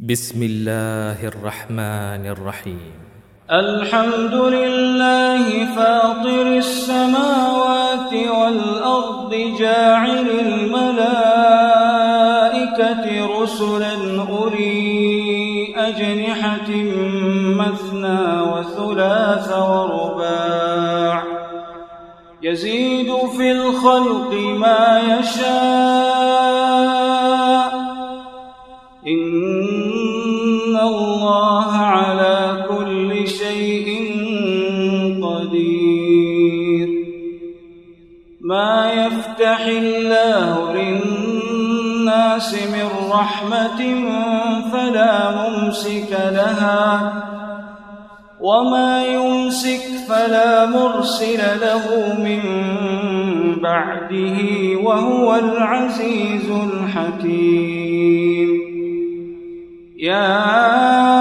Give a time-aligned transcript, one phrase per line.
[0.00, 2.92] بسم الله الرحمن الرحيم
[3.50, 11.16] الحمد لله فاطر السماوات والأرض جاعل الملائكة
[13.40, 13.94] رسلا
[14.28, 16.70] أولي أجنحة
[17.56, 21.22] مثنى وثلاث ورباع
[22.42, 26.05] يزيد في الخلق ما يشاء
[35.46, 36.88] قدير.
[38.40, 43.80] ما يفتح الله للناس من رحمة
[44.72, 47.12] فلا ممسك لها
[48.40, 52.40] وما يمسك فلا مرسل له من
[53.62, 54.38] بعده
[54.82, 57.86] وهو العزيز الحكيم.
[59.98, 61.15] يا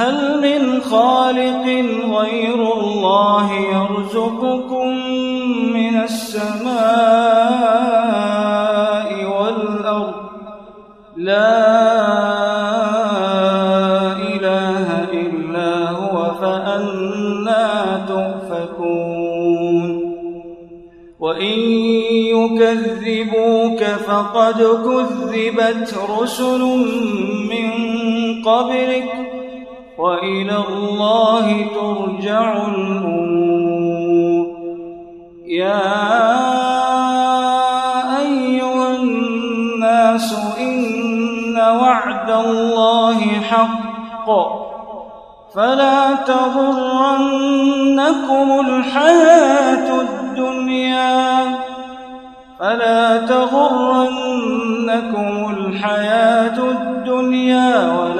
[0.00, 1.66] هل من خالق
[2.18, 4.88] غير الله يرزقكم
[5.72, 6.70] من السماء
[9.24, 10.14] والأرض؟
[11.16, 11.56] لا
[14.16, 19.86] إله إلا هو فأنا تؤفكون.
[21.20, 21.58] وإن
[22.36, 26.60] يكذبوك فقد كذبت رسل
[27.50, 27.70] من
[28.44, 29.39] قبلك.
[30.00, 34.46] وإلى الله ترجع الأمور.
[35.46, 35.82] يا
[38.20, 40.28] أيها الناس
[40.60, 43.20] إن وعد الله
[43.50, 44.28] حق.
[45.54, 47.66] فلا تغرنكم
[48.66, 51.58] الحياة الدنيا.
[52.60, 58.19] فلا تغرنكم الحياة الدنيا ولا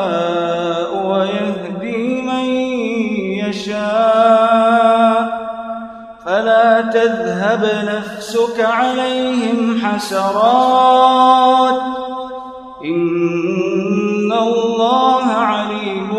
[7.51, 11.81] تذهب نفسك عليهم حسرات.
[12.85, 16.09] إن الله عليم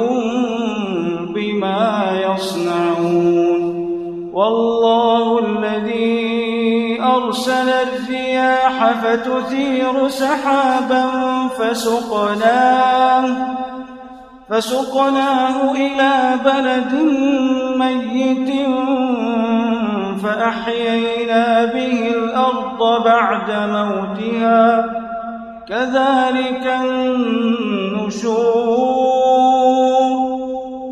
[1.34, 3.62] بما يصنعون.
[4.32, 11.06] والله الذي أرسل الرياح فتثير سحابا
[11.58, 13.28] فسقناه
[14.50, 16.92] فسقناه إلى بلد
[17.76, 18.50] ميت
[20.22, 24.86] فأحيينا به الأرض بعد موتها.
[25.68, 28.32] كذلك النشور.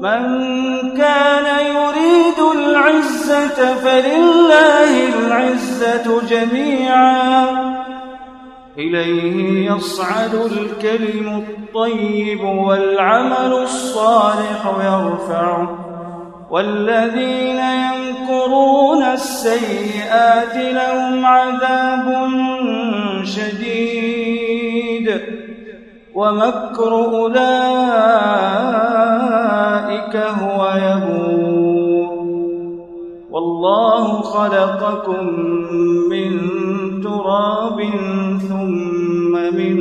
[0.00, 0.22] من
[0.96, 7.46] كان يريد العزة فلله العزة جميعا.
[8.78, 15.89] إليه يصعد الكلم الطيب والعمل الصالح يرفعه.
[16.50, 22.28] والذين ينكرون السيئات لهم عذاب
[23.22, 25.20] شديد
[26.14, 27.36] ومكر أولئك
[30.16, 31.50] هو يبور.
[33.30, 35.26] والله خلقكم
[36.10, 36.30] من
[37.02, 37.80] تراب
[38.48, 39.76] ثم من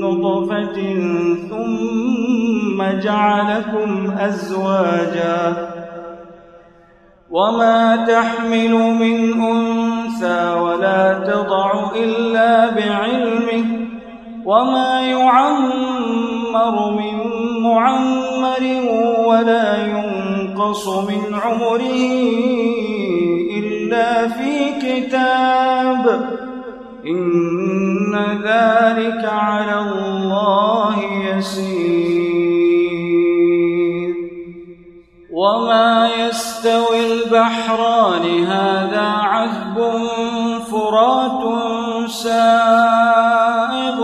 [0.00, 0.78] نطفة
[1.50, 5.79] ثم جعلكم أزواجا
[7.30, 13.64] وما تحمل من أنثى ولا تضع إلا بعلمه
[14.44, 17.16] وما يعمر من
[17.62, 18.62] معمر
[19.26, 22.00] ولا ينقص من عمره
[23.58, 26.30] إلا في كتاب
[27.06, 30.96] إن ذلك على الله
[31.30, 32.19] يسير
[35.40, 39.76] وما يستوي البحران هذا عذب
[40.72, 41.42] فرات
[42.10, 43.98] سائغ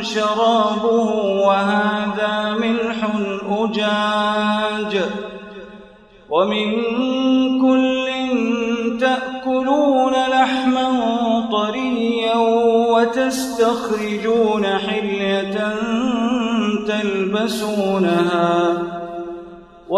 [0.00, 1.10] شرابه
[1.46, 2.96] وهذا ملح
[3.50, 5.00] أجاج.
[6.30, 6.72] ومن
[7.60, 8.06] كل
[9.00, 10.88] تأكلون لحما
[11.52, 12.36] طريا
[12.94, 15.74] وتستخرجون حلية
[16.86, 18.81] تلبسونها.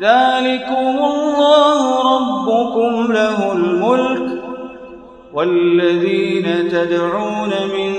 [0.00, 1.80] ذلكم الله
[2.14, 4.42] ربكم له الملك
[5.32, 7.92] والذين تدعون من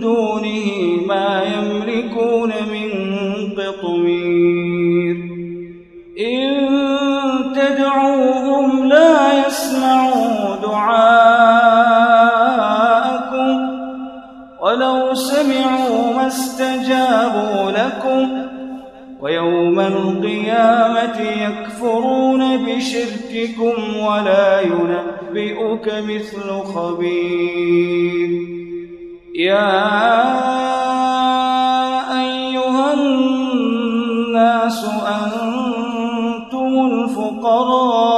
[0.00, 0.66] دونه
[1.06, 1.27] ما
[21.48, 28.30] يكفرون بشرككم ولا ينبئك مثل خبير.
[29.34, 29.78] يا
[32.20, 38.17] أيها الناس أنتم الفقراء.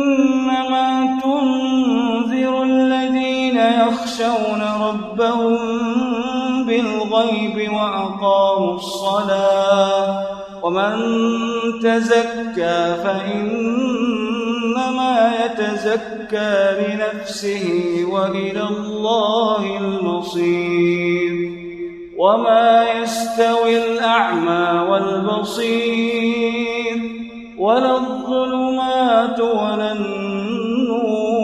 [4.21, 5.57] يخشون ربهم
[6.65, 10.25] بالغيب وأقاموا الصلاة
[10.63, 10.93] ومن
[11.81, 14.11] تزكى فإنما
[15.45, 17.65] يتزكى لنفسه
[18.11, 21.51] وإلى الله المصير
[22.17, 26.31] وما يستوي الأعمى والبصير
[27.57, 31.41] ولا الظلمات ولا النور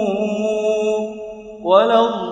[1.68, 2.00] ولا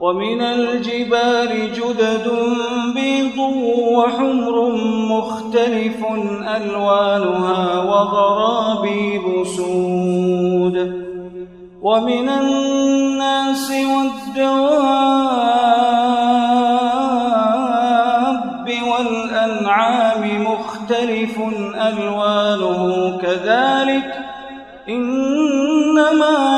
[0.00, 2.30] ومن الجبال جدد
[2.94, 3.38] بيض
[3.96, 4.72] وحمر
[5.08, 6.04] مختلف
[6.56, 11.08] ألوانها وغرابيب سود.
[11.82, 15.08] ومن الناس والدواب
[18.90, 21.38] والأنعام مختلف
[21.74, 24.18] ألوانه كذلك
[24.88, 26.57] إنما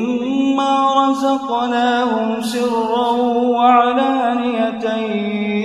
[1.11, 4.95] رزقناهم سرا وعلانية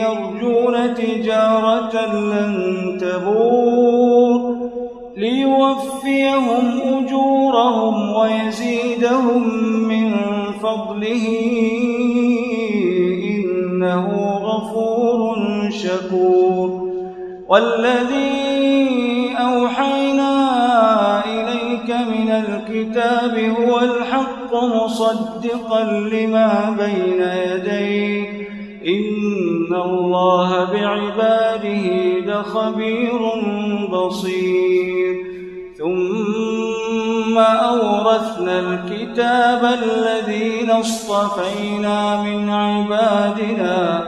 [0.02, 2.52] يرجون تجارة لن
[3.00, 4.56] تبور
[5.16, 9.48] ليوفيهم أجورهم ويزيدهم
[9.88, 10.14] من
[10.62, 11.26] فضله
[13.24, 14.06] إنه
[14.42, 15.36] غفور
[15.70, 16.86] شكور
[17.48, 18.56] والذي
[19.38, 20.36] أوحينا
[21.24, 28.46] إليك من الكتاب هو الحق مصدقا لما بين يديه.
[28.86, 31.86] إن الله بعباده
[32.20, 33.18] لخبير
[33.92, 35.16] بصير.
[35.78, 44.06] ثم أورثنا الكتاب الذين اصطفينا من عبادنا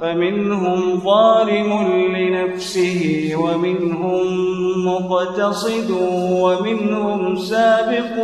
[0.00, 1.70] فمنهم ظالم
[2.16, 4.26] لنفسه ومنهم
[4.86, 5.90] مقتصد
[6.32, 8.14] ومنهم سابق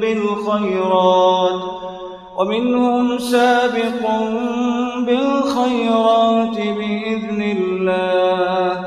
[0.00, 1.62] بالخيرات
[2.38, 4.02] ومنهم سابق
[5.06, 8.84] بالخيرات بإذن الله.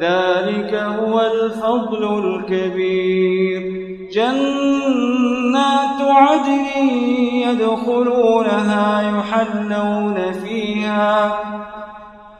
[0.00, 3.78] ذلك هو الفضل الكبير.
[4.12, 6.88] جنات عدن
[7.32, 11.38] يدخلونها يحلون فيها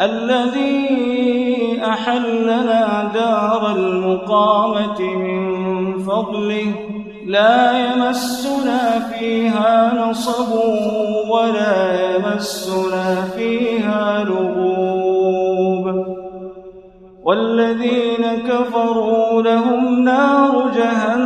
[0.00, 6.72] الذي أحلنا دار المقامة من فضله
[7.26, 10.52] لا يمسنا فيها نصب
[11.30, 16.06] ولا يمسنا فيها لغوب.
[17.24, 21.25] والذين كفروا لهم نار جهنم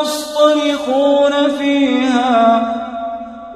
[0.00, 2.74] يصطرخون فيها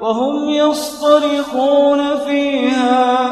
[0.01, 3.31] وهم يصطرخون فيها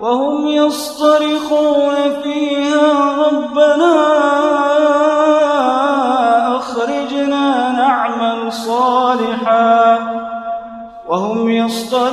[0.00, 3.12] وهم يصطرخون فيها.
[3.16, 3.94] ربنا
[6.56, 9.98] أخرجنا نعمل صالحا.
[11.08, 12.11] وهم يصطرخون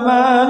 [0.00, 0.41] ما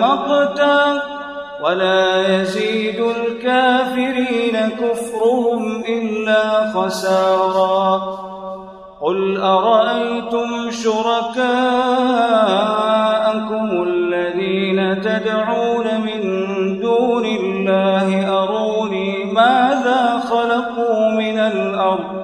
[0.00, 1.02] مقتا
[1.64, 8.18] ولا يزيد الكافرين كفرهم إلا خسارا
[9.00, 11.44] قل أرأيتم شركاءكم
[13.82, 16.20] الذين تدعون من
[16.80, 22.23] دون الله أروني ماذا خلقوا من الأرض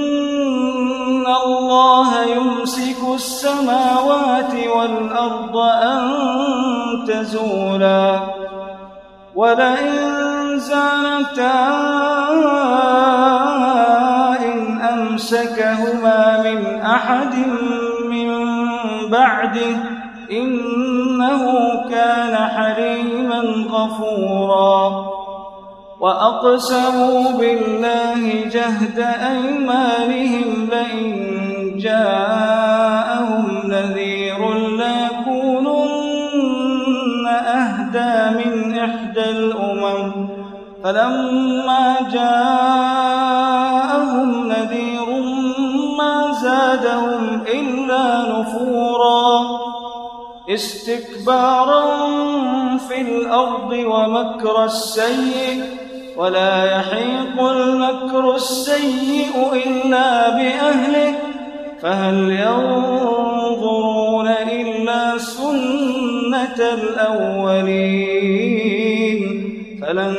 [1.71, 6.01] الله يمسك السماوات والأرض أن
[7.07, 8.19] تزولا.
[9.35, 11.69] ولئن زالتا
[14.43, 17.35] إن أمسكهما من أحد
[18.09, 18.29] من
[19.09, 19.75] بعده
[20.31, 21.43] إنه
[21.89, 23.39] كان حليما
[23.71, 25.05] غفورا.
[25.99, 31.50] وأقسموا بالله جهد أيمانهم لئن
[31.83, 36.11] جاءهم نذير ليكونن
[37.27, 40.29] أهدى من إحدى الأمم.
[40.83, 43.49] فلما جاءهم
[44.47, 45.09] نذير
[45.97, 48.05] ما زادهم إلا
[48.39, 49.47] نفورا.
[50.49, 51.83] استكبارا
[52.77, 55.63] في الأرض ومكر السيء
[56.17, 61.30] ولا يحيق المكر السيء إلا بأهله.
[61.81, 68.41] فهل ينظرون إلا سنة الأولين؟
[69.81, 70.15] فلن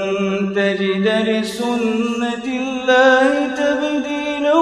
[0.57, 4.55] تجد لسنة الله تبديلا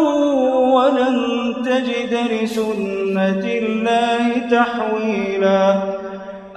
[0.75, 1.17] ولن
[1.65, 5.65] تجد لسنة الله تحويلا.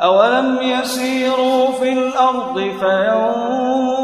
[0.04, 4.04] أولم يسيروا في الأرض فينظروا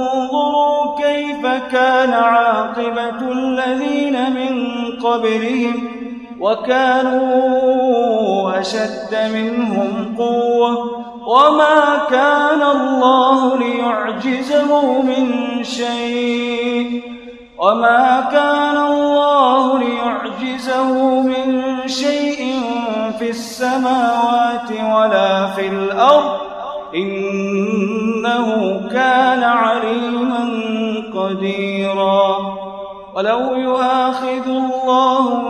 [0.97, 4.53] كيف كان عاقبة الذين من
[4.99, 5.98] قبلهم
[6.41, 7.39] وكانوا
[8.59, 11.05] أشد منهم قوة.
[11.27, 15.27] وما كان الله ليعجزه من
[15.63, 17.03] شيء.
[17.59, 22.61] وما كان الله ليعجزه من شيء
[23.19, 26.37] في السماوات ولا في الأرض.
[26.95, 30.49] إنه كان عليما
[31.15, 32.37] قديرا.
[33.15, 35.49] ولو يؤاخذ الله